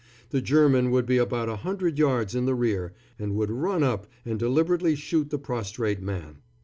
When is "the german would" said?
0.31-1.05